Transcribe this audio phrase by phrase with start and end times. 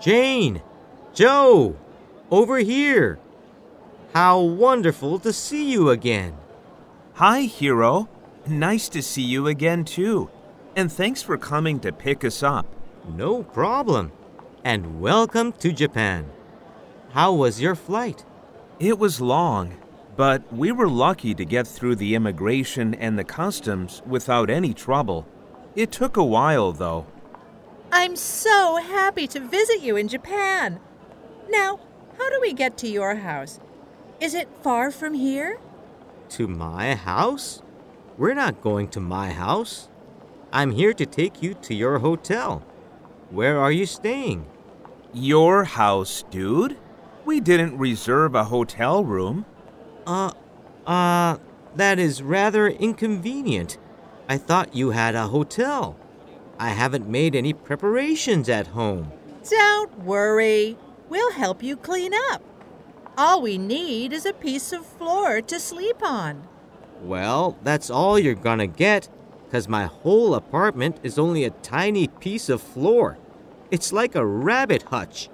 [0.00, 0.62] Jane!
[1.12, 1.76] Joe!
[2.30, 3.18] Over here!
[4.14, 6.38] How wonderful to see you again!
[7.14, 8.08] Hi, Hiro.
[8.46, 10.30] Nice to see you again, too.
[10.74, 12.64] And thanks for coming to pick us up.
[13.14, 14.10] No problem.
[14.64, 16.30] And welcome to Japan.
[17.10, 18.24] How was your flight?
[18.78, 19.76] It was long,
[20.16, 25.26] but we were lucky to get through the immigration and the customs without any trouble.
[25.76, 27.06] It took a while, though.
[27.92, 30.78] I'm so happy to visit you in Japan.
[31.50, 31.80] Now,
[32.16, 33.58] how do we get to your house?
[34.20, 35.58] Is it far from here?
[36.30, 37.62] To my house?
[38.16, 39.88] We're not going to my house.
[40.52, 42.62] I'm here to take you to your hotel.
[43.30, 44.46] Where are you staying?
[45.12, 46.76] Your house, dude?
[47.24, 49.46] We didn't reserve a hotel room.
[50.06, 50.32] Uh,
[50.86, 51.38] uh,
[51.74, 53.78] that is rather inconvenient.
[54.28, 55.96] I thought you had a hotel.
[56.60, 59.10] I haven't made any preparations at home.
[59.48, 60.76] Don't worry.
[61.08, 62.42] We'll help you clean up.
[63.16, 66.46] All we need is a piece of floor to sleep on.
[67.00, 69.08] Well, that's all you're gonna get,
[69.46, 73.16] because my whole apartment is only a tiny piece of floor.
[73.70, 75.30] It's like a rabbit hutch.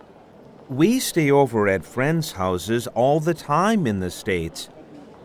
[0.68, 4.68] We stay over at friends' houses all the time in the States.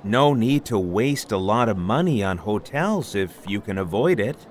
[0.04, 4.48] No need to waste a lot of money on hotels if you can avoid it.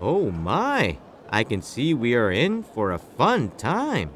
[0.00, 0.98] Oh my!
[1.28, 4.10] I can see we are in for a fun time.